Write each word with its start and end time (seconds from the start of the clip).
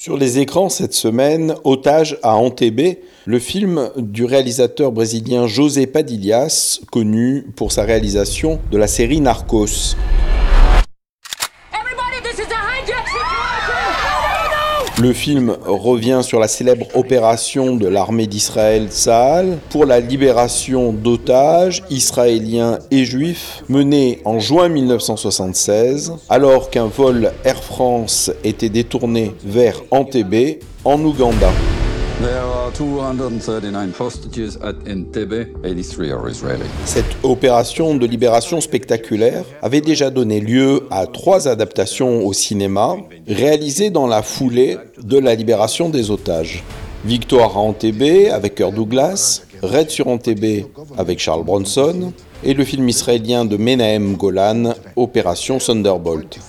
Sur 0.00 0.16
les 0.16 0.38
écrans 0.38 0.68
cette 0.68 0.94
semaine, 0.94 1.56
Otage 1.64 2.18
à 2.22 2.36
Antebé, 2.36 3.00
le 3.26 3.40
film 3.40 3.90
du 3.96 4.24
réalisateur 4.24 4.92
brésilien 4.92 5.48
José 5.48 5.88
Padillas, 5.88 6.78
connu 6.92 7.46
pour 7.56 7.72
sa 7.72 7.82
réalisation 7.82 8.60
de 8.70 8.78
la 8.78 8.86
série 8.86 9.20
Narcos. 9.20 9.96
Le 15.00 15.12
film 15.12 15.56
revient 15.64 16.20
sur 16.24 16.40
la 16.40 16.48
célèbre 16.48 16.86
opération 16.94 17.76
de 17.76 17.86
l'armée 17.86 18.26
d'Israël 18.26 18.88
Tsahal 18.88 19.58
pour 19.70 19.86
la 19.86 20.00
libération 20.00 20.92
d'otages 20.92 21.84
israéliens 21.88 22.80
et 22.90 23.04
juifs 23.04 23.62
menée 23.68 24.20
en 24.24 24.40
juin 24.40 24.68
1976 24.68 26.14
alors 26.28 26.70
qu'un 26.70 26.86
vol 26.86 27.30
Air 27.44 27.62
France 27.62 28.32
était 28.42 28.70
détourné 28.70 29.36
vers 29.44 29.80
Entebbe 29.92 30.58
en 30.84 31.00
Ouganda. 31.04 31.52
Cette 36.84 37.04
opération 37.22 37.94
de 37.94 38.06
libération 38.06 38.60
spectaculaire 38.60 39.44
avait 39.62 39.80
déjà 39.80 40.10
donné 40.10 40.40
lieu 40.40 40.82
à 40.90 41.06
trois 41.06 41.46
adaptations 41.46 42.26
au 42.26 42.32
cinéma 42.32 42.96
réalisées 43.28 43.90
dans 43.90 44.08
la 44.08 44.22
foulée 44.22 44.78
de 45.00 45.16
la 45.16 45.36
libération 45.36 45.90
des 45.90 46.10
otages. 46.10 46.64
Victoire 47.04 47.56
à 47.56 47.60
Entebbe 47.60 48.32
avec 48.32 48.56
Kirk 48.56 48.74
Douglas, 48.74 49.42
Raid 49.62 49.88
sur 49.88 50.08
Entebbe 50.08 50.64
avec 50.96 51.20
Charles 51.20 51.44
Bronson 51.44 52.12
et 52.42 52.52
le 52.52 52.64
film 52.64 52.88
israélien 52.88 53.44
de 53.44 53.56
Menahem 53.56 54.16
Golan, 54.16 54.74
Opération 54.96 55.58
Thunderbolt. 55.58 56.40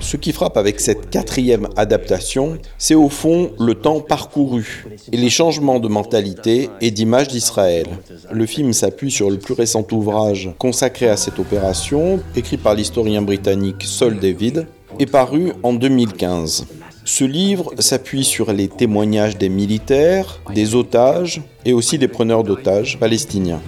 Ce 0.00 0.16
qui 0.16 0.32
frappe 0.32 0.56
avec 0.56 0.80
cette 0.80 1.10
quatrième 1.10 1.68
adaptation, 1.76 2.58
c'est 2.78 2.94
au 2.94 3.08
fond 3.08 3.52
le 3.58 3.74
temps 3.74 4.00
parcouru 4.00 4.86
et 5.10 5.16
les 5.16 5.30
changements 5.30 5.80
de 5.80 5.88
mentalité 5.88 6.70
et 6.80 6.90
d'image 6.90 7.28
d'Israël. 7.28 7.86
Le 8.30 8.46
film 8.46 8.72
s'appuie 8.72 9.10
sur 9.10 9.30
le 9.30 9.38
plus 9.38 9.54
récent 9.54 9.86
ouvrage 9.92 10.50
consacré 10.58 11.08
à 11.08 11.16
cette 11.16 11.38
opération, 11.38 12.20
écrit 12.36 12.56
par 12.56 12.74
l'historien 12.74 13.22
britannique 13.22 13.82
Sol 13.84 14.18
David, 14.18 14.66
et 14.98 15.06
paru 15.06 15.52
en 15.62 15.72
2015. 15.72 16.66
Ce 17.04 17.24
livre 17.24 17.72
s'appuie 17.78 18.24
sur 18.24 18.52
les 18.52 18.68
témoignages 18.68 19.38
des 19.38 19.48
militaires, 19.48 20.40
des 20.54 20.74
otages 20.74 21.42
et 21.64 21.72
aussi 21.72 21.98
des 21.98 22.08
preneurs 22.08 22.44
d'otages 22.44 22.98
palestiniens. 22.98 23.60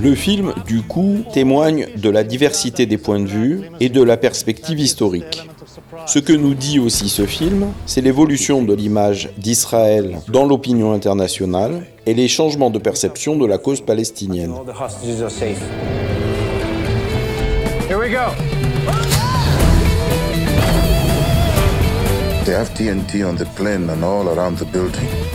Le 0.00 0.14
film, 0.14 0.54
du 0.66 0.82
coup, 0.82 1.18
témoigne 1.32 1.86
de 1.96 2.08
la 2.08 2.24
diversité 2.24 2.86
des 2.86 2.98
points 2.98 3.20
de 3.20 3.26
vue 3.26 3.60
et 3.80 3.88
de 3.88 4.02
la 4.02 4.16
perspective 4.16 4.80
historique. 4.80 5.46
Ce 6.06 6.18
que 6.18 6.32
nous 6.32 6.54
dit 6.54 6.78
aussi 6.78 7.08
ce 7.08 7.26
film, 7.26 7.66
c'est 7.86 8.00
l'évolution 8.00 8.62
de 8.62 8.74
l'image 8.74 9.30
d'Israël 9.36 10.18
dans 10.28 10.46
l'opinion 10.46 10.92
internationale 10.92 11.86
et 12.06 12.14
les 12.14 12.28
changements 12.28 12.70
de 12.70 12.78
perception 12.78 13.36
de 13.36 13.46
la 13.46 13.58
cause 13.58 13.80
palestinienne. 13.80 14.54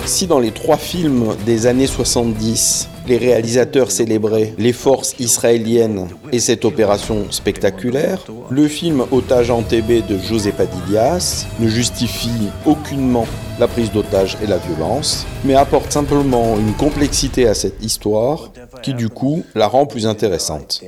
Si 0.05 0.27
dans 0.27 0.39
les 0.39 0.51
trois 0.51 0.77
films 0.77 1.35
des 1.45 1.67
années 1.67 1.87
70, 1.87 2.87
les 3.07 3.17
réalisateurs 3.17 3.91
célébraient 3.91 4.53
les 4.57 4.73
forces 4.73 5.15
israéliennes 5.19 6.07
et 6.31 6.39
cette 6.39 6.65
opération 6.65 7.25
spectaculaire, 7.31 8.19
le 8.49 8.67
film 8.67 9.03
Otage 9.11 9.51
en 9.51 9.61
TB 9.61 10.07
de 10.07 10.17
José 10.17 10.51
Padillas 10.51 11.47
ne 11.59 11.67
justifie 11.67 12.49
aucunement 12.65 13.27
la 13.59 13.67
prise 13.67 13.91
d'otage 13.91 14.37
et 14.43 14.47
la 14.47 14.57
violence, 14.57 15.25
mais 15.43 15.55
apporte 15.55 15.91
simplement 15.91 16.57
une 16.57 16.73
complexité 16.73 17.47
à 17.47 17.53
cette 17.53 17.83
histoire 17.83 18.51
qui 18.83 18.93
du 18.93 19.09
coup 19.09 19.43
la 19.55 19.67
rend 19.67 19.85
plus 19.85 20.05
intéressante. 20.05 20.81